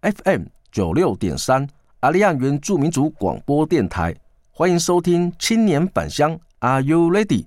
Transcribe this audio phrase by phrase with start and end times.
[0.00, 1.66] FM 九六点三
[2.00, 4.14] 阿利安原住民族广播电台，
[4.52, 7.46] 欢迎收听青年返乡，Are you ready？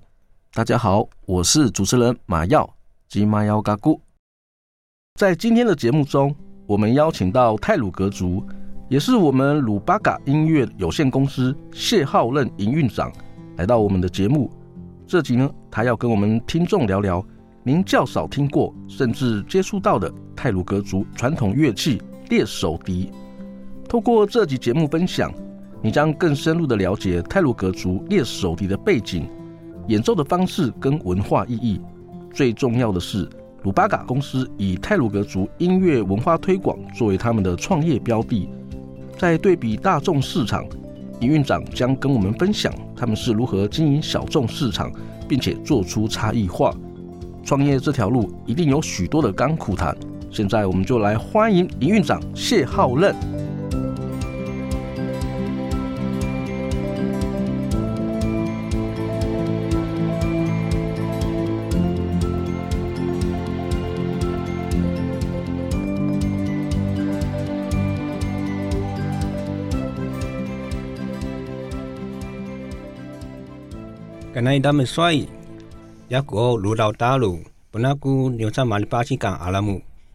[0.54, 2.70] 大家好，我是主持人马耀
[3.08, 4.02] 及马耀嘎姑。
[5.18, 6.36] 在今天的节目中，
[6.68, 8.46] 我们邀请到泰鲁格族，
[8.90, 13.10] 也是我们鲁巴嘎音乐有限公司谢浩任营运长，
[13.56, 14.52] 来到我们的节目。
[15.08, 17.26] 这集呢，他要跟我们听众聊聊。
[17.64, 23.12] 您较少听过，甚至接触到的泰鲁格族传统乐器猎手笛。
[23.90, 25.34] 透过这集节目分享，
[25.82, 29.28] 你将更深入的了解泰鲁格族猎手笛的背景、
[29.90, 31.82] 演奏的方式跟文化意义。
[32.34, 33.30] 最重要的是，
[33.64, 38.48] 鲁巴嘎公司以泰鲁格族音乐文化推广作为他们的创业标的。
[39.18, 40.66] 在对比大众市场，
[41.20, 44.90] 营运长将跟我们分享他们是如何经营小众市场，
[45.28, 46.74] 并且做出差异化。
[47.44, 49.94] 创业这条路一定有许多的甘苦谈，
[50.32, 53.14] 现在我们就来欢迎营运长谢浩任。
[74.34, 75.14] 跟那他们帅。
[76.12, 77.40] 雅古鲁道大鲁
[77.70, 77.80] 布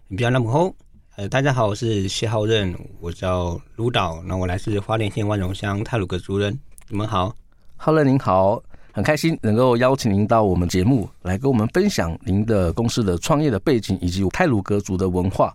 [0.08, 0.72] 比较那么厚。
[1.16, 6.56] 呃，大家好，我是谢浩任，我叫卢导，那我来自花莲县万荣乡泰鲁阁族人。
[6.88, 7.34] 你们好，
[7.76, 15.52] 浩任您好，很开心能够邀请您到我们节目来跟我们分享您的公司的创业的背景以及泰鲁阁族的文化。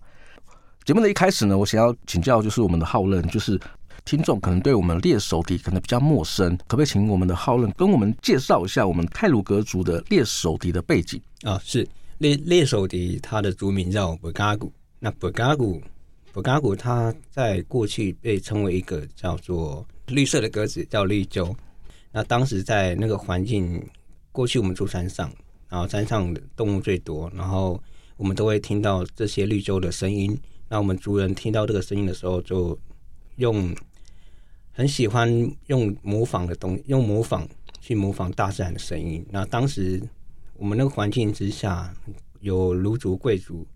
[0.84, 3.58] 节目的一开始呢，我想要请教就是我们的浩任，就是。
[4.04, 11.56] 听众可能对我们猎手笛可能比较陌生，可不可以请我们的浩任跟我们介绍一下我们泰鲁阁族的猎手笛的背景啊？
[11.62, 11.86] 是
[12.22, 14.72] 猎猎手笛，它的族名叫布嘎古。
[15.00, 15.82] 那布嘎古，
[16.32, 21.52] 布嘎古，它在过去被称为一个叫做绿色的鸽子，叫绿鸠。
[22.12, 23.84] 那当时在那个环境，
[24.30, 25.32] 过去我们住山上，
[25.68, 27.82] 然后山上的动物最多，然后
[28.16, 30.38] 我们都会听到这些绿鸠的声音。
[30.68, 32.78] 那我们族人听到这个声音的时候，就
[33.34, 33.74] 用
[34.70, 35.28] 很喜欢
[35.66, 37.48] 用模仿的东西，用模仿
[37.80, 39.26] 去模仿大自然的声音。
[39.28, 40.00] 那当时
[40.62, 41.92] 我们那个环境之下，
[42.38, 43.66] 有卢族贵族，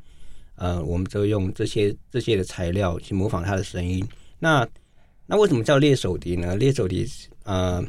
[0.55, 4.07] 呃，我们就用这些这些的材料去模仿它的声音。
[4.39, 4.65] 那
[5.27, 6.55] 那为什么叫猎手笛呢？
[6.55, 7.05] 猎手笛
[7.43, 7.85] 呃，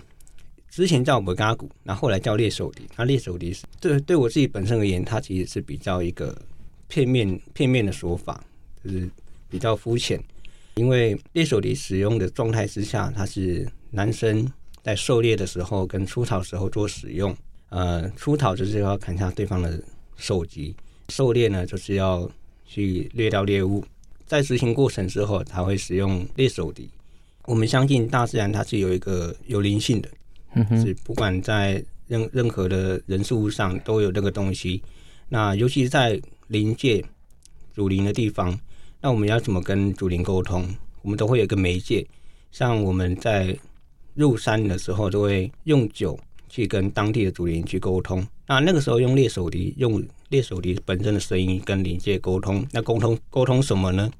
[0.67, 2.87] 之前叫摩嘎鼓，那后，来叫猎手笛。
[2.95, 6.35] 那猎手笛是对对我自己本身而言，它其实是比较一个
[6.87, 8.43] 片面片面的说法，
[8.83, 9.07] 就是
[9.47, 10.19] 比较肤浅。
[10.73, 17.37] 因为猎手笛使用的状态之下，它是男生在狩猎的时候跟出草时候做使用。
[17.69, 19.81] 呃，出逃就是要砍下对方的
[20.15, 20.75] 首级，
[21.09, 22.29] 狩猎呢就是要
[22.65, 23.83] 去猎到猎物。
[24.25, 26.89] 在执行过程之后，才会使用猎手笛。
[27.45, 30.09] 我们相信大自然它是有一个有灵性的，
[30.83, 34.83] 是不管在任任何的人事物上都有这个东西。
[35.29, 37.03] 那尤其是在灵界、
[37.73, 38.57] 主灵的地方。
[38.99, 40.67] 那我们要怎么跟主灵沟通？
[41.03, 42.05] 我们都会有一个媒介，
[42.51, 43.57] 像我们在
[44.15, 46.19] 入山的时候，都会用酒
[46.49, 48.25] 去跟当地的主灵去沟通。
[48.47, 52.65] 那那个时候用猎手笛，用猎手笛本身的声音跟灵界沟通。
[52.71, 54.11] 那沟通沟通什么呢？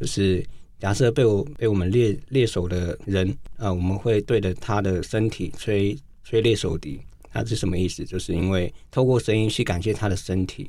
[0.00, 0.44] 就是
[0.78, 7.00] 假设被我被我们猎猎手的人啊、我们会对着他的身体吹吹猎手笛。
[7.32, 8.04] 那是什么意思？
[8.04, 10.68] 就是因为透过声音去感谢他的身体。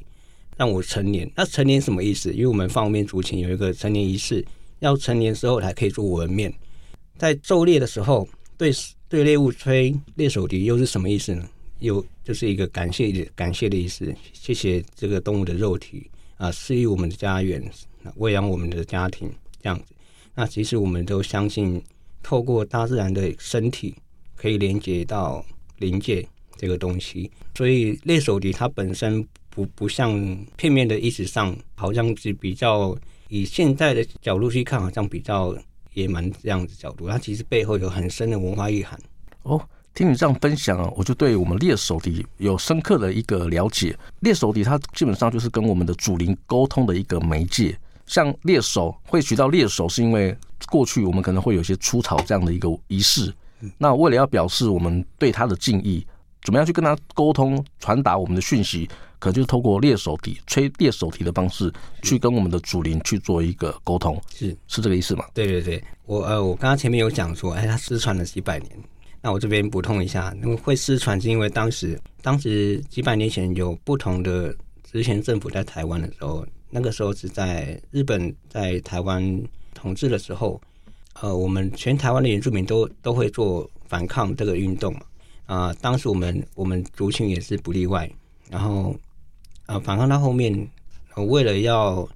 [0.55, 2.31] 让我成年，那成年什么意思？
[2.31, 4.45] 因为我们方面族群有一个成年仪式，
[4.79, 6.53] 要成年之后才可以做纹面。
[7.17, 8.71] 在狩猎的时候，对
[9.13, 11.47] 对猎物吹猎手笛又是什么意思呢？
[11.81, 17.63] 又就是一个感谢感谢的意思，谢谢这个动物的肉体啊，赐予我们的家园，
[18.15, 19.31] 喂养我们的家庭
[19.61, 19.93] 这样子。
[20.33, 21.79] 那其实我们都相信，
[22.23, 23.93] 透过大自然的身体，
[24.35, 25.45] 可以连接到
[25.77, 26.27] 灵界
[26.57, 27.29] 这个东西。
[27.53, 29.23] 所以猎手笛它本身。
[29.55, 30.11] 不不像
[30.57, 32.97] 片面的意思上，好像是比较
[33.29, 35.55] 以现在的角度去看，好像比较
[35.93, 37.07] 野蛮这样子角度。
[37.07, 38.99] 它其实背后有很深的文化意涵。
[39.43, 39.61] 哦，
[39.93, 43.97] 听你这样分享啊，我就对我们猎手笛有深刻的一个了解。
[44.21, 47.77] 猎手笛它基本上就是跟我们的祖灵沟通的一个媒介。
[48.05, 50.37] 像猎手会取到猎手，是因为
[50.69, 53.33] 过去我们可能会有些出草这样的一个仪式。
[53.77, 56.05] 那为了要表示我们对他的敬意，
[56.43, 58.89] 怎么样去跟他沟通、传达我们的讯息？
[59.23, 61.71] 可能就是透过猎手笛、吹猎手笛的方式，
[62.01, 64.21] 去跟我们的主灵去做一个沟通。
[64.29, 65.23] 是是这个意思吗？
[65.33, 68.69] 对对对，我呃，我刚刚前面有讲说，哎，他失传了几百年。
[69.21, 74.53] 那我这边补充一下，那么会失传是因为当时，当时几百年前有不同的
[74.91, 79.41] 之前政府在台湾的时候，那个时候是在日本在台湾
[79.73, 80.59] 统治的时候，
[81.21, 84.99] 呃，我们全台湾的原住民都都会做反抗这个运动嘛
[85.45, 88.11] 啊、呃，当时我们我们族群也是不例外。
[88.49, 88.95] 然后啊、
[89.65, 90.69] 呃，反抗到后面，
[91.15, 92.07] 呃、为了要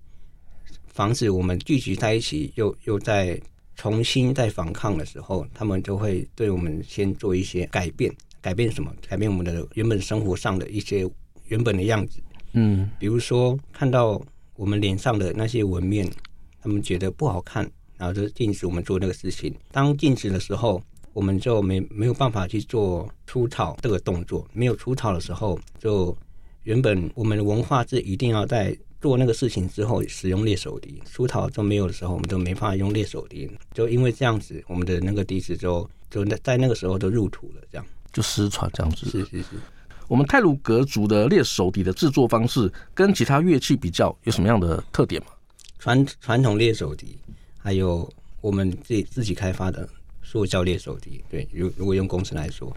[0.87, 3.39] 防止我们聚集在一起，又又在。
[3.79, 8.11] 重新在反抗的时候，他们就会对我们先做一些改变，
[8.41, 8.91] 改变什么？
[9.07, 11.07] 改变我们的原本生活上的一些
[11.45, 12.19] 原本的样子。
[12.53, 14.19] 嗯，比如说看到
[14.55, 16.09] 我们脸上的那些纹面，
[16.59, 19.53] 他们觉得不好看，然后就禁止我们做那个事情。
[19.71, 20.81] 当禁止的时候，
[21.13, 24.43] 我们就没没有办法去做出草这个动作。
[24.53, 26.17] 没有出草的时候，就
[26.67, 28.77] 原本我们的文化是一定要在。
[28.99, 33.47] 做那个事情之后，使用猎手笛，出逃都没有的时候，我们都没办法用猎手笛。
[33.71, 39.05] 就因为这样子，我们的那个笛子就就在在那个时候就入土了，这样就失传这样子。
[39.05, 39.49] 是是是。
[40.07, 45.27] 我们泰鲁格族的猎手笛的制作方式跟其他乐器比较有什么样的特点吗？
[45.77, 47.19] 传传统猎手笛，
[47.59, 48.11] 还有
[48.41, 49.87] 我们自己自己开发的
[50.23, 51.23] 塑胶猎手笛。
[51.29, 52.75] 对，如如果用工程来说，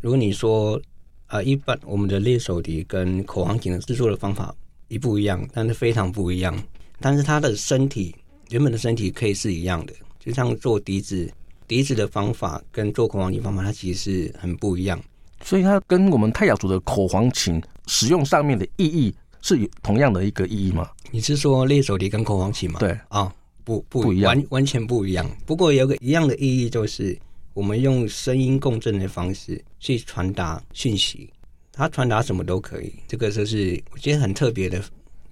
[0.00, 0.91] 如果你说啊、
[1.32, 4.54] 呃，一般我们的猎手笛跟口簧琴的制作的方法。
[4.88, 6.54] 一不一样，但是非常不一样。
[7.00, 8.14] 但是它的身体
[8.50, 11.32] 原本的身体可以是一样的，就像做笛子，
[11.66, 15.02] 笛子的方法跟做口簧琴方法，它其实是很不一样。
[15.42, 20.86] 所以它跟我们泰雅族的口簧琴使用上面的意义是有同样的一个意义吗？
[21.10, 22.78] 你是说猎手笛跟口簧琴吗？
[22.78, 23.32] 对啊、哦，
[23.64, 25.26] 不不，不一样，完完全不一样。
[25.46, 27.18] 不过有个一样的意义，就是
[27.54, 31.30] 我们用声音共振的方式去传达讯息。
[31.74, 34.82] 它传达什么都可以，这个就是我觉得很特别的。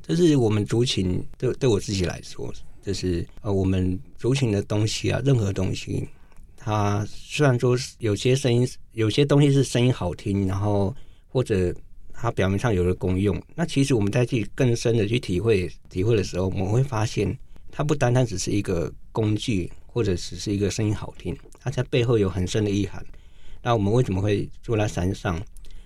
[0.02, 2.52] 这是我们族群对对我自己来说，
[2.82, 6.08] 就是呃，我们族群的东西啊，任何东西，
[6.56, 10.96] 它虽然说有些声音，有些东西是声音好听，然后
[11.28, 11.75] 或者
[12.12, 17.38] 它表面上有了功用，那其实我们在去更深的去体会体会的时候，我们会发现，
[17.70, 23.05] 它不单单只是一个工具，或者只是一个声音好听，它在背后有很深的意涵。
[23.62, 25.41] 那我们为什么会住在山上？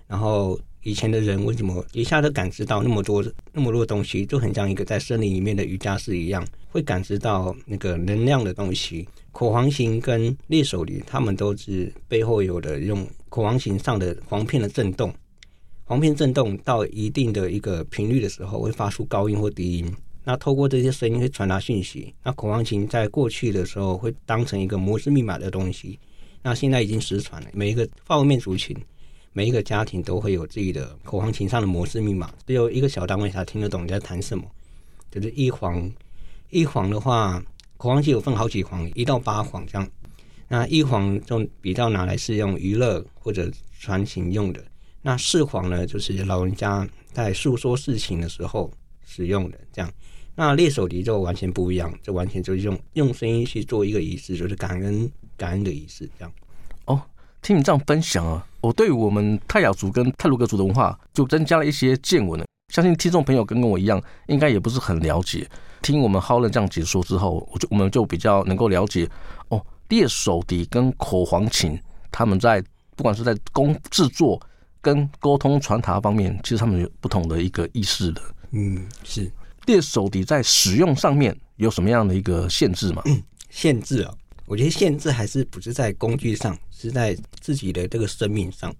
[0.06, 9.08] 然后以前的人为什么一下都感知到那么多那么多东西，就很像一个在森林里面的瑜伽师一样，会感知到那个能量的东西。
[9.32, 15.12] 口簧琴跟猎手笛，他们都是背后有的用口簧琴上的簧片的震动，
[15.84, 19.92] 簧片震动到一定的一个频率的时候，会发出高音或低音。
[20.24, 22.14] 那透过这些声音会传达讯息。
[22.22, 25.98] 那口簧琴在过去的时候会当成一个摩斯密码的东西，
[26.42, 27.48] 那现在已经失传了。
[27.52, 28.76] 每一个方面族群。
[29.36, 34.44] 每一个家庭都会有自己的口簧琴上的摩斯密码，只有一个小单位才听得懂你在弹什么。
[35.10, 35.92] 就是一簧，
[36.50, 37.42] 一簧的话，
[37.76, 39.90] 口簧琴有分好几簧，一到八簧这样。
[40.46, 43.50] 那一簧就比较拿来是用娱乐或者
[43.80, 44.64] 传情用的。
[45.02, 48.70] 那四簧呢，就是老人家在诉说事情的时候
[49.04, 49.58] 使用的。
[49.72, 49.92] 这样，
[50.34, 56.32] 那猎手笛就完全不一样，就完全就是用用声音去做一个仪式，就是感恩感恩的仪式这样。
[56.86, 57.00] 哦。
[57.42, 62.46] 听你这样分享啊，我对我们泰雅族跟泰鲁阁族的文化就增加了一些见闻了。
[62.72, 65.46] 相信听众朋友跟跟我一样，应该也不是很了解。
[65.82, 69.06] 听我们浩任这样解说之后，我就我们就比较能够了解
[69.48, 71.78] 哦，猎手笛跟口簧琴，
[72.10, 72.64] 他们在
[72.96, 74.40] 不管是在工制作
[74.80, 78.22] 跟沟通传达方面，其实他们有不同的一个意识的。
[78.52, 79.30] 嗯，是
[79.66, 83.02] 猎手笛在使用上面有什么样的一个限制吗？
[83.06, 86.58] 嗯、限制啊、哦，我觉得限制还是不是在工具上。
[86.76, 88.74] 是在自己的这个生命上，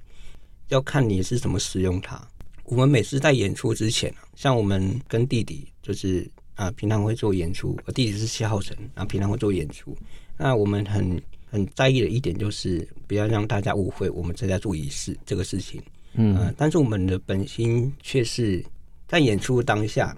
[0.69, 2.21] 要看你是怎么使用它。
[2.65, 7.79] 我们每次在演出之前，像我们跟弟弟，就是啊，平常会做演出。
[7.87, 9.97] 我弟弟是七号神，然后平常会做演出。
[10.37, 15.81] 那我们很很在意的一点就是，不要让大家误会我们正在做仪式这个事情。
[16.15, 18.63] 嗯、啊，但是我们的本心却是
[19.09, 20.15] 在演出当下，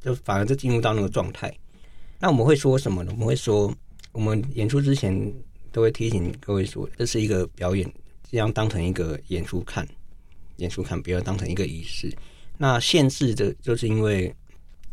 [0.00, 1.52] 就反而就进入到那个状态。
[2.18, 3.10] 那我们会说什么呢？
[3.12, 3.72] 我们会说，
[4.12, 5.32] 我们演出之前。
[5.70, 7.88] 都会提醒各位说，这是一个表演，
[8.28, 9.86] 这样当成一个演出看，
[10.56, 12.10] 演出看，不要当成一个仪式。
[12.56, 14.34] 那限制的，就是因为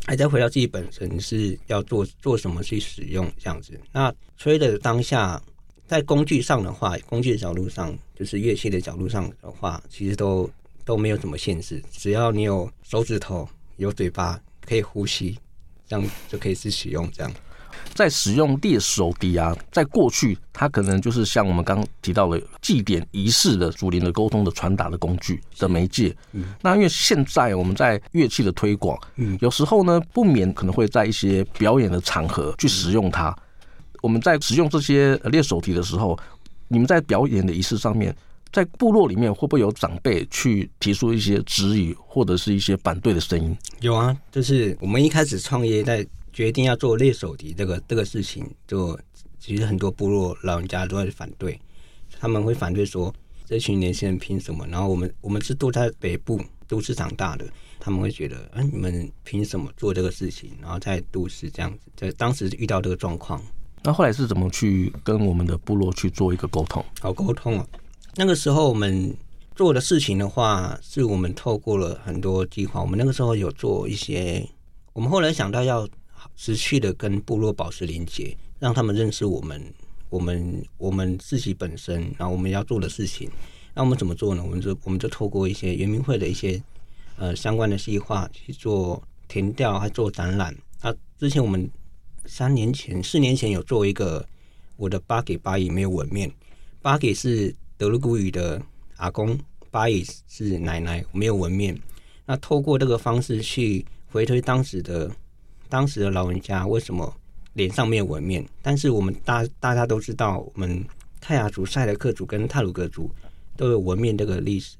[0.05, 3.79] 还在回到自己本身是要做做什么去使用这样子。
[3.93, 5.41] 那吹的当下，
[5.87, 10.47] 在工具上的话，工具的角度上，就是乐器的角度上的话，其实都
[10.83, 13.47] 都没有什么限制，只要你有手指头、
[13.77, 15.37] 有嘴巴可以呼吸，
[15.87, 17.09] 这样就可以去使用。
[17.11, 17.31] 这样，
[17.93, 26.15] 在使用猎手笛啊，在过去它可能就是像我们刚刚提到的祭典仪式的祖灵的沟通的传达的工具的媒介。
[26.33, 33.29] 嗯，那因为现在我们在乐器的推广，嗯，有时候呢不免可能会在一些表演的场合去使用它。
[33.29, 36.17] 嗯、我们在使用这些猎手笛的时候，
[36.67, 38.15] 你们在表演的仪式上面。
[38.55, 43.53] 在部落里面，会不会有长辈去提出一些质疑或者是一些反对的声音？
[43.81, 48.97] 有啊，就是我们一开始创业，在决定要做猎手笛这个这个事情，就
[49.37, 51.59] 其实很多部落老人家都在反对，
[52.17, 53.13] 他们会反对说，
[53.45, 54.65] 这群年轻人凭什么？
[54.67, 57.45] 然后我们我们是都在北部都市长大的，
[57.77, 60.51] 他们会觉得，啊，你们凭什么做这个事情？
[60.61, 63.41] 然后在都市这样子，在当时遇到这个状况，
[63.83, 66.81] 那后来是怎么去跟我们的部落去做一个沟通？
[67.01, 67.67] 好沟通啊。
[68.17, 69.13] 那个时候我们
[69.55, 72.81] 做的事情的话，是我们透过了很多计划。
[72.81, 74.47] 我们那个时候有做一些，
[74.93, 75.85] 我们后来想到要
[76.37, 79.61] 持续的跟部落保持连接，让他们认识我们，
[80.09, 83.29] 我们我们自己本身，然后我们要做的事情。
[83.73, 84.41] 那我们怎么做呢？
[84.41, 86.61] 我们就我们就透过一些原民会的一些
[87.17, 90.55] 呃相关的计划去做田调，还做展览。
[90.79, 91.69] 啊，之前我们
[92.25, 94.25] 三年前、四年前有做一个
[94.77, 96.31] 我的巴给巴姨没有纹面，
[96.81, 97.53] 巴给是。
[97.77, 98.61] 德鲁古语的
[98.95, 99.37] 阿公，
[99.69, 101.77] 巴伊是奶奶，没有纹面。
[102.25, 105.11] 那透过这个方式去回推当时的
[105.67, 107.13] 当时的老人家为什么
[107.51, 108.47] 脸上没有纹面？
[108.61, 110.85] 但是我们大大家都知道，我们
[111.19, 113.11] 泰雅族、赛德克族跟泰鲁格族
[113.57, 114.77] 都有纹面这个历史，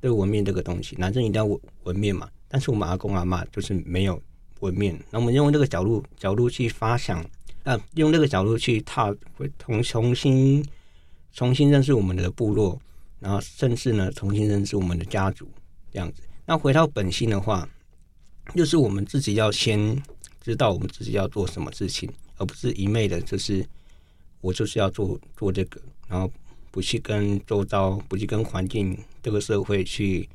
[0.00, 0.94] 都有纹面这个东西。
[0.96, 2.28] 男生一定要纹纹面嘛？
[2.46, 4.22] 但是我们阿公阿嬷就是没有
[4.60, 4.96] 纹面。
[5.10, 7.24] 那我们用这个角度角度去发想，
[7.64, 10.64] 啊，用这个角度去踏，会重重新。
[11.36, 12.80] 重新认识我们的部落，
[13.20, 15.46] 然后甚至呢，重新认识我们的家族，
[15.92, 16.22] 这样子。
[16.46, 17.68] 那回到本心的话，
[18.54, 20.02] 就是我们自己要先
[20.40, 23.62] 知道我们自己要做什么事情，而不是一昧的，就是
[24.40, 25.78] 我就是要做做这个，
[26.08, 26.32] 然后
[26.70, 30.26] 不去跟周遭、不去跟环境、这个社会去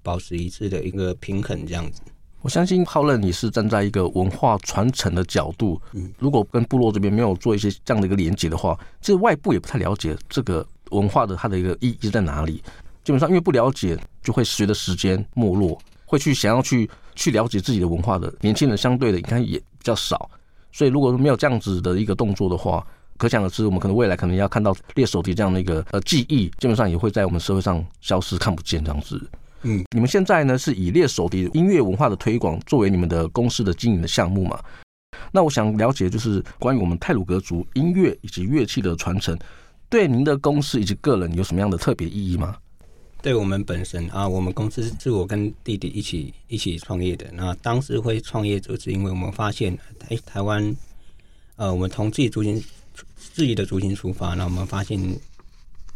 [0.00, 2.02] 保持一致的一个平衡，这样子。
[2.46, 5.82] 我相信浩任，你是站在一个文化传承的角度，
[6.16, 12.62] 如果跟部落这边没有做一些这样的一个连接的话，其实外部也不太了解这个文化的它的一个意义在哪里。
[13.02, 20.30] 基本上因为不了解，就会随着时间没落，会去想要去去了解自己的文化的年轻人相对的应该也比较少。
[20.70, 22.86] 所以如果说没有这样子的一个动作的话，
[23.16, 29.20] 可想而知，我们可能未来可能要看到猎手笛这样的一个呃技艺，基本上也会在我们社会上消失，看不见这样子。
[29.68, 34.62] 嗯，你们现在呢是以猎手的音乐文化的推广作为你们的公司的经营的项目嘛？
[35.32, 39.36] 那我想了解，就是关于我们泰鲁格族音乐以及乐器的传承，
[39.88, 42.56] 对您的公司以及个人有什么样的特别意义吗？
[43.20, 47.26] 对我们本身啊，我们公司是我跟弟弟一起一起创业的。
[47.32, 49.76] 那当时会创业，就是因为我们发现，
[50.08, 50.76] 哎，台湾，
[51.56, 52.62] 呃，我们从自己族群
[53.16, 54.96] 自己的族群出发，那我们发现，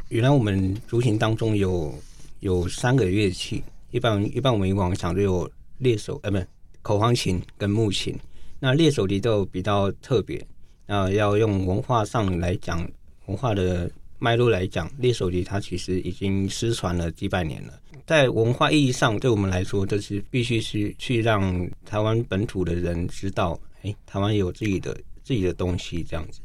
[0.08, 1.94] 原来我们族群当中有。
[2.40, 6.46] 有三个乐器，一般一般我们以往想都有猎手，呃，不是
[6.82, 8.18] 口簧琴跟木琴。
[8.58, 10.46] 那猎手笛都比较特别，
[10.86, 12.86] 那要用文化上来讲，
[13.26, 17.78] 文化的脉络来讲，猎手笛它其实已经失传了几百年了。
[18.06, 26.40] 在文化意义上，对我们来说，这是必须是去让台湾本土的人知道，哎，台湾有自己的自己的东西这样子。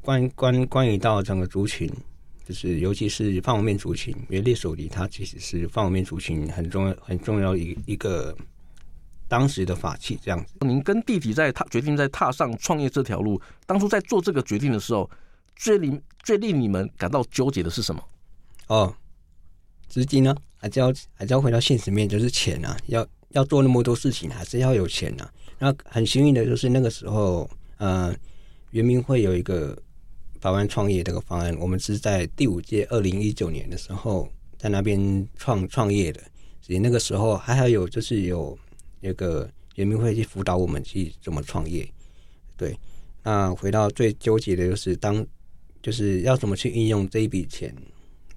[0.00, 1.90] 关关关于到整个族群。
[2.44, 8.36] 就是，尤其是凤凰面族群，因为猎手里它其实是凤凰面族群很重要、很重要一一个
[9.28, 10.18] 当时的法器。
[10.20, 15.08] 这样子，您跟弟弟在踏决定在踏上创业这条路，当初在做这个决定的时候，
[15.54, 18.02] 最令最令你们感到纠结的是什么？
[18.66, 18.92] 哦，
[19.88, 20.34] 资金呢？
[20.56, 22.76] 还是要还是要回到现实面，就是钱啊！
[22.86, 25.32] 要要做那么多事情，还是要有钱啊！
[25.60, 28.12] 那很幸运的就是那个时候，呃，
[28.72, 29.80] 原民会有一个。
[30.42, 36.20] 台湾创业这个方案，我们是在第五届二零一九年的时候在那边创创业的，
[36.60, 38.58] 所以那个时候还还有就是有
[38.98, 41.88] 那个人民会去辅导我们去怎么创业。
[42.56, 42.76] 对，
[43.22, 45.24] 那回到最纠结的就是当
[45.80, 47.72] 就是要怎么去运用这一笔钱，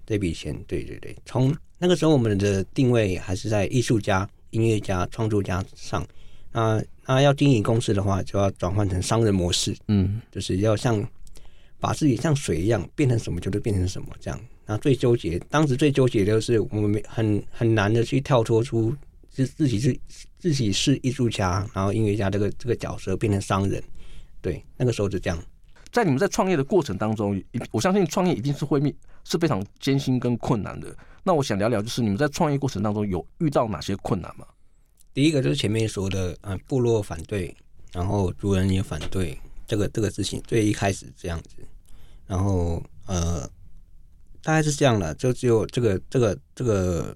[0.06, 6.08] 这笔钱，对对对，从那个时候我们的定位还是在艺术家、音乐家、创作家上。
[6.52, 11.04] 那那要经营公司的话，就要转换成商人模式，嗯，就是要像。
[11.86, 14.42] 把自己像水一样变成什么就会变成什么，这样。
[14.65, 18.92] 那最纠结，当时最纠结的就是我们很很难的去跳脱出
[19.30, 19.96] 自自己是
[20.39, 23.84] 自己是艺术家，然后音乐家这个这个角色变成商人。
[24.42, 25.39] 对，那个时候就这样。
[25.92, 27.39] 在你们在创业的过程当中，
[27.70, 28.92] 我相信创业一定是会面
[29.24, 30.98] 是非常艰辛跟困难的。
[31.24, 34.48] 那我想聊聊，就是你们在创业过程当中有遇到哪些困难吗？
[35.13, 37.56] 第一个就是前面说的，嗯，部落反对，
[37.94, 41.58] 然后族人也反对这个这个事情，最一开始这样子，
[42.27, 43.48] 然后呃，
[44.41, 47.15] 大概是这样的，就只有这个这个这个，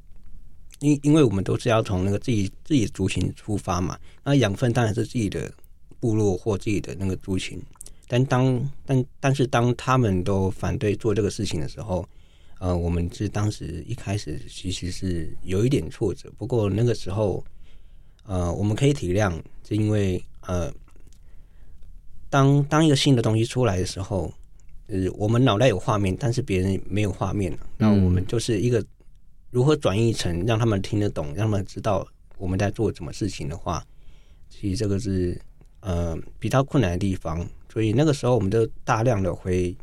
[0.80, 5.52] 因因为我们都是要从那个自己自己族群出发嘛，那养分当然是自己的
[6.00, 7.62] 部落或自己的那个族群，
[8.08, 12.08] 但当但但是当他们都反对做这个事情的时候。
[12.62, 17.42] 呃，我们是当时一开始其实是有一点挫折，不过那个时候，
[18.26, 19.32] 呃，我们可以体谅，
[19.66, 20.70] 是因为呃，
[22.30, 24.34] 当当一个新的东西出来的时候，
[24.90, 28.84] 呃，我们脑袋有画面，但是别人没有画面，那我们就是一个
[29.52, 32.06] 如何转译成让他们听得懂，让他们知道
[32.38, 33.86] 我们在做什么事情的话，
[34.50, 35.40] 其实这个是
[35.80, 39.76] 呃比较困难的地方，所以那个时候我们就大量的回。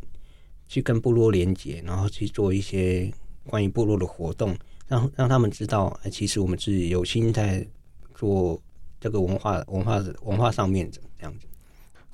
[0.68, 3.08] 去跟部落连接，然后去做一些
[3.46, 4.52] 关于部落的活动，
[4.88, 7.64] 让让他们知道，哎其实我们是有心在
[8.16, 8.60] 做
[8.98, 11.46] 这个文化、文化、文化上面的这样子。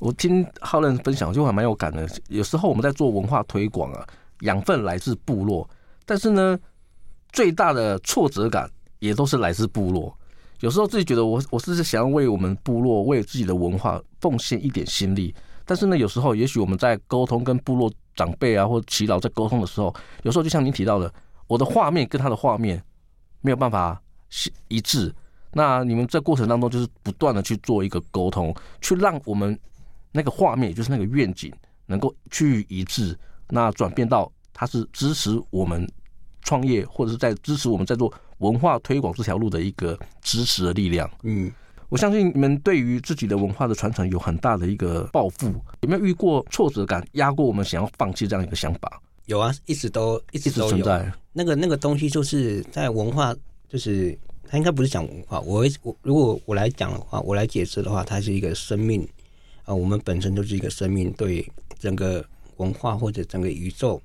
[0.03, 2.09] 我听浩任分享就还蛮有感的。
[2.29, 4.05] 有时候我们在做文化推广啊，
[4.41, 5.69] 养分来自部落，
[6.05, 6.59] 但是呢，
[7.31, 8.69] 最大的挫折感
[8.99, 10.13] 也都是来自部落。
[10.59, 15.33] 有时候自己觉得我我是想要为我们部落、为自己的文化奉献一点心力，
[15.65, 17.91] 但是呢，有时候也许我们在沟通跟部落。
[18.15, 19.87] 长辈啊，或者耆老在沟通的时候，
[20.23, 21.11] 有时候就像您提到的，
[21.47, 22.79] 我的画面跟他的画面
[23.41, 25.11] 没有办法是一致。
[25.51, 29.59] 那你们在过程当中就是不断的去做一个沟通，去让我们
[30.13, 31.53] 那个画面，也就是那个愿景，
[31.87, 33.19] 能够趋于一致。
[33.49, 35.85] 那转变到它是支持我们
[36.43, 41.11] 创业，或者是在支持我们在做文化推广这条路的一个支持的力量。
[41.23, 41.51] 嗯。
[41.89, 45.53] 我相信你们对于自己的文化的传承有很大的一个抱负，
[45.83, 49.03] 有没有遇过挫折感，压过我们想要放弃这样一个想法？
[49.27, 50.69] 有啊，一直都一直都有。
[50.71, 53.37] 存在那个那个东西，就是在文化，
[53.69, 55.39] 就是它应该不是讲文化。
[55.41, 59.07] 我我如果我来讲的话，我来解释的话，它是一个生命
[59.65, 61.47] 啊，我们本身就是一个生命，对
[61.79, 62.25] 整个
[62.57, 64.01] 文化或者整个宇宙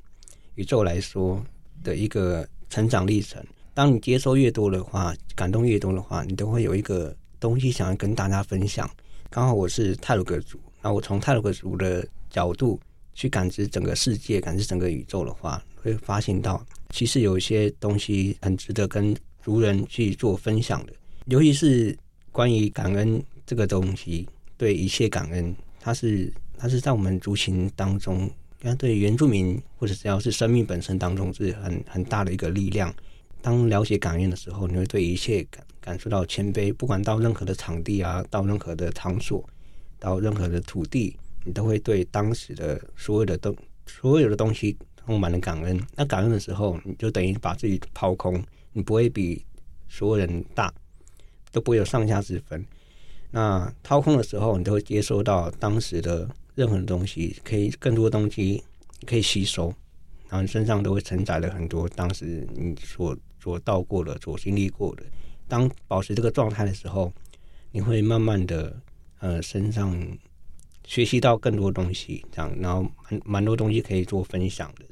[0.55, 1.43] 宇宙来说
[1.83, 3.43] 的一个成长历程。
[3.73, 7.15] 当你接收越多的话，感动越多的话，你都会有一个。
[7.39, 8.89] 东西想要跟大家分享，
[9.29, 12.79] 刚好我是泰鲁格族，那我从泰鲁格族的角度
[13.13, 20.93] 去感知整个世界，感知整个宇宙的话，会发现到其实有一些东西很值得跟族人去做分享的，
[21.25, 21.95] 尤其是
[22.31, 28.29] 关于感恩这个东西，对一切感恩，它是它是在我们族群当中，
[28.61, 32.93] 像对原住民或者只要是生命本身当中是很很大的一个力量。
[33.41, 36.73] 当了解感恩的时候，你会对一切感感受到谦卑。
[36.73, 39.47] 不管到任何的场地啊，到任何的场所，
[39.99, 41.15] 到任何的土地，
[41.45, 45.79] 你都会对当时的所有的东所有的东西充满了感恩。
[45.95, 48.43] 那感恩的时候，你就等于把自己抛空，
[48.73, 49.45] 你不会比
[49.87, 50.73] 所有人大，
[51.51, 52.65] 都不会有上下之分。
[53.31, 58.63] 那掏空的时候，你都会接收到当时的任何的东西，可以更多东西
[59.05, 59.67] 可以吸收，
[60.29, 63.17] 然后你身上都会承载了很多当时你所。
[63.39, 65.03] 所到过的，所经历过的，
[65.47, 67.13] 当保持这个状态的时候，
[67.71, 68.75] 你会慢慢的，
[69.19, 69.95] 呃，身上
[70.83, 74.83] 学习到更多东西，这样，然后蛮蛮多东西可以做分享的。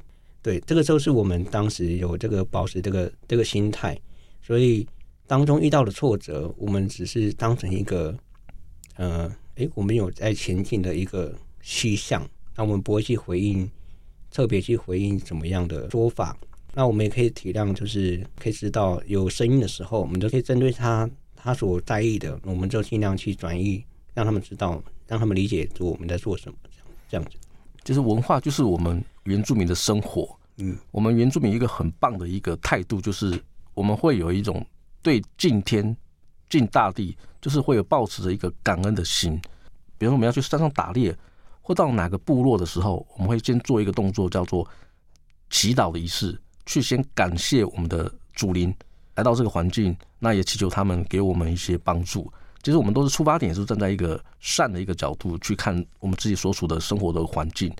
[0.42, 4.00] 对，这个就是我们当时有这个保持这个这个心态，
[4.42, 4.88] 所以
[5.28, 8.18] 当中遇到的挫折，我们只是当成一个，
[8.96, 13.70] 呃，诶，我们有在前进的一个趋向，那我们不会去回应，
[14.32, 16.38] 特别去回应怎么样的说法。
[16.74, 27.38] 那我们也可以体谅，就是可以知道有声音的时候，我们就可以针对他他所在意的，我们就尽量去转移，让他们知道，让他们理解我们在做什么，这样这样子。
[27.84, 30.38] 就是文化，就是我们原住民的生活。
[30.58, 33.40] 嗯，我们原住民一个很棒的一个态度，就是
[33.74, 34.66] 我们会有一种
[35.02, 35.96] 对敬天、
[36.50, 39.40] 敬大地，就是会有抱持着一个感恩的心。
[39.98, 41.16] 比如说我们要去山上打猎，
[41.62, 44.68] 或到哪个部落的时候，我们会先做一个动作，叫做
[45.50, 46.40] 祈祷的仪式。
[46.66, 48.74] 去先感谢我们的祖灵
[49.14, 52.32] 来到这个环境，那也祈求他们给我们一些帮助。
[52.64, 57.72] 其实我们都是出发点是站在一个善的一个角度去看我们自己所处的生活的环境。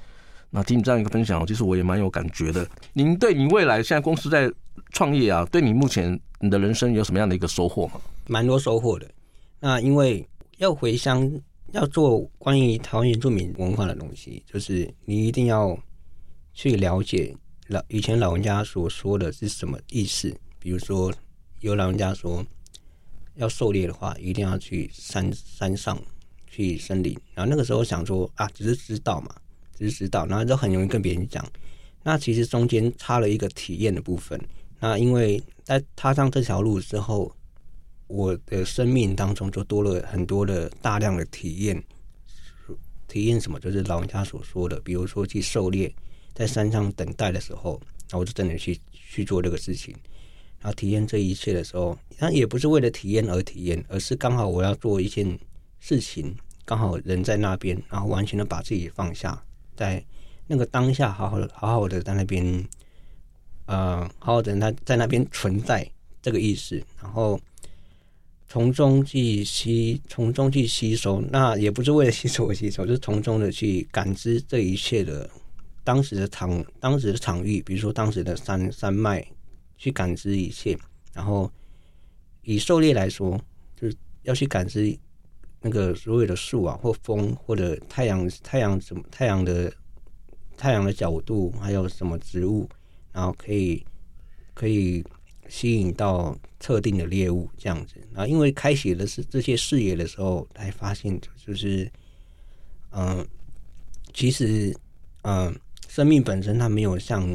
[0.52, 2.70] 那听你这样一个分享，其实我也蛮有感觉的。
[2.94, 4.48] 您对你未来现在公司在
[4.92, 7.94] 创业啊，对你目前你的人生有什么样的一个收获吗？
[8.28, 9.10] 蛮多收获的。
[9.60, 11.32] 那因为要回乡
[11.72, 15.78] 要做关于台湾原住民文化的东西，就是你一定要
[16.54, 17.36] 去了解。
[17.68, 20.32] 老以前老人家所说的是什么意思？
[20.60, 21.12] 比如说，
[21.62, 22.46] 有老人家说，
[23.34, 26.00] 要狩猎的话，一定要去山山上，
[26.46, 27.18] 去森林。
[27.34, 29.36] 然后那个时候想说啊，只是知道嘛，
[29.76, 31.44] 只是知道，然后就很容易跟别人讲。
[32.04, 34.40] 那其实中间差了一个体验的部分。
[34.80, 37.36] 那因为在踏上这条路之后，
[38.08, 41.84] 我的生命当中就多了很多的大量的体验，
[43.08, 45.92] 体验什么，就是老人家所说的，比如说去狩猎，
[46.34, 49.92] 在山上等待的时候，然后我就真的去去做这个事情，
[50.60, 55.38] 然后体验这一切的时候，那也不是为了体验而体验，而是刚好我要做一件
[55.80, 59.44] 事情，刚好人在那边，然后完全的把自己放下，
[59.76, 60.04] 在
[60.46, 62.64] 那个当下，好好的好好的在那边，
[63.66, 65.90] 呃，好好的在在那边存在
[66.22, 67.42] 这个意思，然后。
[68.56, 75.30] 从中去吸，从中去吸收，那也不是为了吸收而 吸收，就是从中的去感知这一切的
[75.84, 79.22] 当时的场，当时的场域，比如说当时的山山脉，
[79.78, 80.78] 去感知一切。
[81.12, 81.52] 然后
[82.44, 83.38] 以狩猎来说，
[83.76, 84.98] 就是要去感知
[85.60, 89.70] 那个所有的树啊，或风，或者太阳，太阳什么，太阳的
[90.56, 92.70] 太阳的角度，还有什么植物，
[93.12, 93.86] 然后可以
[94.54, 95.04] 可以。
[95.48, 101.92] 吸引到特定的猎物这样子，然后因为开启的是这些视野的时候，才发现就是，
[102.92, 103.26] 嗯、
[104.14, 104.76] 其实，
[105.22, 105.56] 嗯、
[105.88, 107.30] 生命本身它没有像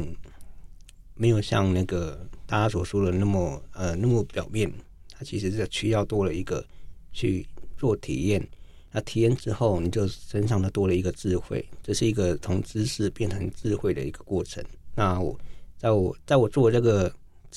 [1.15, 4.71] 没有像那个大家所说的那么呃那么表面，
[5.11, 6.65] 它其实是需要多了一个
[7.13, 7.47] 去
[7.77, 8.45] 做体验，
[8.91, 14.63] 那体验之后，你就身上的多了一个智慧，这是一个从知识变成智慧的一个过程。
[14.93, 15.39] 那我
[15.77, 17.13] 在我在我做这个。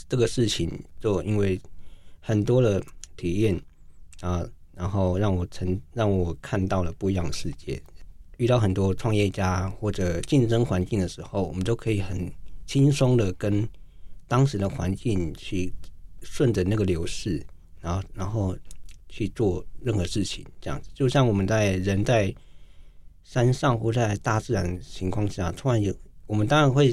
[0.09, 0.68] 这个事情
[1.00, 1.61] 就因为
[2.20, 2.83] 很多的
[3.16, 3.61] 体验
[4.20, 7.80] 啊，然后让我成让我看到了不一样的世界。
[8.38, 12.28] 遇到很多创业家或者竞争环境的时候，我们都可以很
[12.66, 13.68] 轻松的跟
[14.26, 15.72] 当时的环境去
[16.22, 17.40] 顺着那个流势，
[17.80, 18.57] 然后然后
[19.09, 20.44] 去做任何事情。
[20.61, 22.35] 这样子，就像我们在人在
[23.22, 25.94] 山上或在大自然情况下，突然有
[26.26, 26.92] 我们当然会。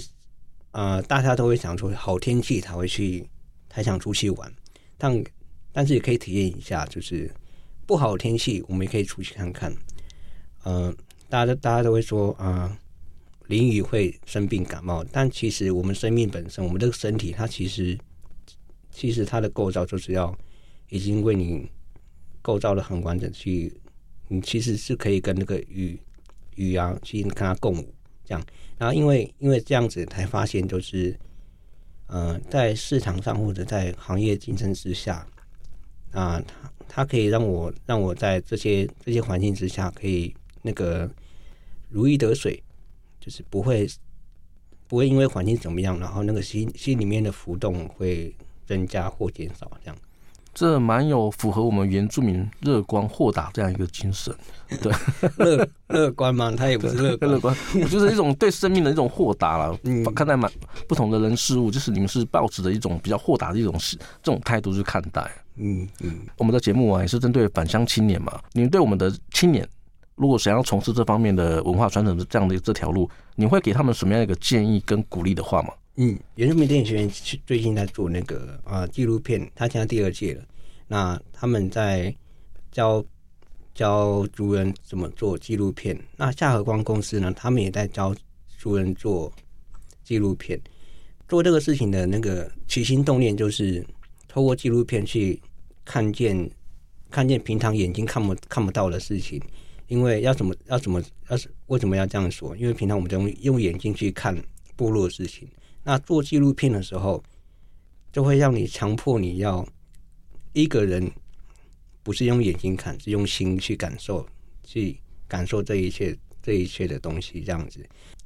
[0.71, 3.27] 呃，大家都会想说好天气才会去，
[3.69, 4.53] 才想出去玩。
[4.97, 5.23] 但
[5.71, 7.29] 但是也可以体验一下，就是
[7.85, 9.73] 不好天气，我们也可以出去看看。
[10.63, 10.93] 呃，
[11.27, 12.77] 大家都大家都会说啊、
[13.47, 17.97] 淋雨会生病感冒，但其实我们生命本身，我们这个身体，它其实
[18.91, 20.37] 其实它的构造就是要
[20.89, 21.69] 已经为你
[22.41, 23.73] 构造的很完整，去
[24.27, 25.99] 你其实是可以跟那个雨
[26.55, 27.93] 雨啊去跟它共舞。
[28.23, 28.43] 这样，
[28.77, 31.17] 然后因为因为这样子才发现，就是，
[32.07, 35.27] 呃，在市场上或者在行业竞争之下，
[36.11, 41.09] 啊、呃，它它可以让我让我在这些这些环境之下，可以那个
[41.89, 42.61] 如鱼得水，
[43.19, 43.87] 就是不会
[44.87, 49.97] 不会因为环境怎么样，然后那个心心里面的浮动会增加或减少这样。
[50.53, 54.33] 这蛮有符合我们原住民乐观豁达这样一个精神，
[54.81, 54.91] 对，
[55.37, 56.51] 乐乐观嘛？
[56.51, 57.55] 他也不是乐观，乐观，
[57.89, 59.77] 就是一种对生命的一种豁达了。
[59.83, 60.51] 嗯，看待蛮
[60.87, 65.25] 不同的人事物，就是你们是抱持着一种比较豁达的一种是这种态度去看待。
[65.55, 69.67] 嗯嗯，我们的节目啊也是针对返乡青年嘛，你们对我们的青年，
[70.15, 75.69] 如果想要从事这方面的文化传承的这样的这条路，你会给他们什么样一个建议跟鼓励的话吗？
[75.97, 77.09] 嗯，原住民电影学院
[77.45, 80.43] 最近在做那个啊纪录片，他现在第二届了。
[80.87, 82.15] 那他们在
[82.71, 83.03] 教
[83.73, 85.97] 教族人怎么做纪录片。
[86.15, 88.15] 那夏和光公司呢，他们也在教
[88.57, 89.31] 族人做
[90.01, 90.59] 纪录片。
[91.27, 93.85] 做这个事情的那个起心动念，就是
[94.29, 95.41] 透过纪录片去
[95.83, 96.49] 看见
[97.09, 99.41] 看见平常眼睛看不看不到的事情。
[99.87, 102.55] 因为要怎么要怎么要是为什么要这样说？
[102.55, 104.33] 因为平常我们都用用眼睛去看
[104.77, 105.45] 部落的事情。
[105.83, 107.23] 那做纪录片的时候，
[108.11, 109.67] 就会让你强迫你要
[110.53, 111.11] 一个人，
[112.03, 114.23] 不是用眼睛看，是用心去感受，
[114.63, 117.83] 去感受这一切这一切的东西，这样子。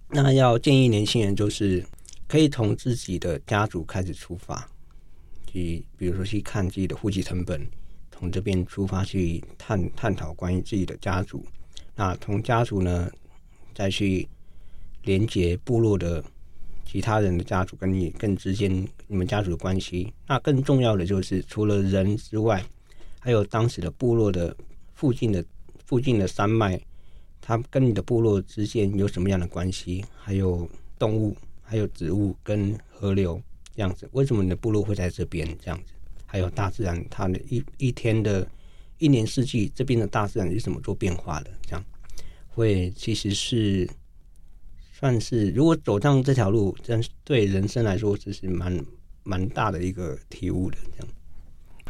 [0.10, 1.86] 那要建议年轻人，就是
[2.28, 4.70] 可以从自己的家族开始出发，
[5.48, 7.66] 去比如说去看自己的户籍成本，
[8.12, 11.46] 从这边出发去探探讨关于自己的家族。
[11.96, 13.10] 那从家族呢，
[13.74, 14.28] 再去
[15.04, 16.22] 连接部落的。
[16.86, 18.72] 其他人的家族跟你更之间，
[19.08, 20.14] 你们家族的关系。
[20.28, 22.64] 那更重要的就是，除了人之外，
[23.20, 24.56] 还有当时的部落的
[24.94, 25.44] 附近的
[25.84, 26.80] 附近的山脉，
[27.42, 30.06] 它跟你的部落之间有什么样的关系？
[30.16, 33.42] 还有动物，还有植物跟河流
[33.76, 34.08] 这样子。
[34.14, 35.94] 为什么你的部落会在这边这样子？
[36.26, 38.48] 还有大自然，它的一一天的
[39.00, 41.52] 一年四季，这边的大自然是怎么做变化的？
[41.66, 41.84] 这样
[42.48, 43.90] 会其实是。
[44.98, 48.80] 算是，如果走上这条路，真对人生来说，这是蛮
[49.24, 50.78] 蛮大的一个体悟的。
[50.96, 51.08] 这样，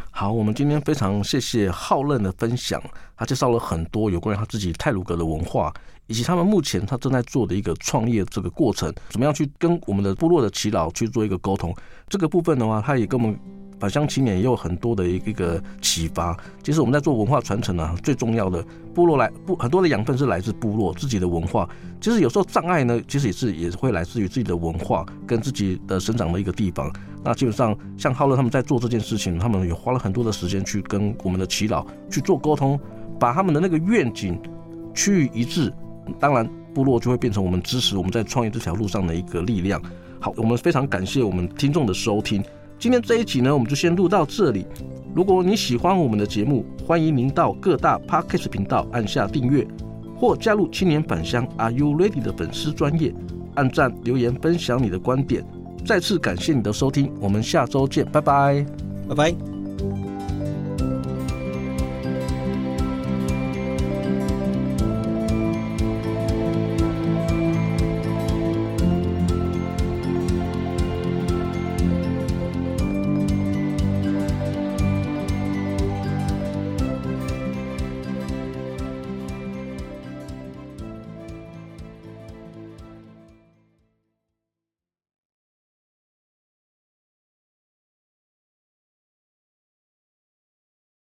[0.10, 2.82] 好，我们今天非常谢谢浩任的分享，
[3.16, 5.72] 他介绍了很多有关于他自己泰鲁阁的文化，
[6.08, 11.72] 以及他们目前他正在做的一个创业这个过程，怎么样去跟我们的部落的耆老去做一个沟通。
[12.10, 13.40] 这个部分的话，他也跟我们
[13.80, 16.38] 返乡青年也有很多的一个启发。
[16.64, 21.68] 其实我们在做文化传承啊，最重要的部落来部很多的养分是来自部落自己的文化。
[22.00, 26.92] 其实有时候障碍呢，其实也是也会来自于自己的文化跟自己的生长的一个地方。
[27.24, 32.80] 那基本上像浩乐他们在做这件事情，他们也花了很多的时间去跟我们的耆老去做沟通，
[33.20, 34.40] 把他们的那个愿景
[34.94, 35.74] 趋于一致。
[36.20, 39.82] 当然，部落就会变成我们支持我们在创业这条路上的一个力量。
[40.20, 42.44] 好，我们非常感谢我们听众的收听。
[42.86, 44.64] 今天这一集呢，我们就先录到这里。
[45.16, 49.66] 如果你喜欢我们的节目，欢迎您到各大 Podcast 频道按下订阅，
[50.16, 53.12] 或加入青年返乡 Are You Ready 的粉丝专业，
[53.56, 55.44] 按赞留言分享你的观点。
[55.84, 58.64] 再次感谢你的收听，我们下周见，拜拜，
[59.10, 59.55] 拜拜。